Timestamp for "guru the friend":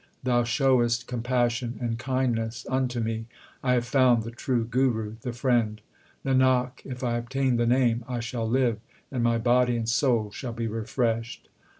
4.65-5.79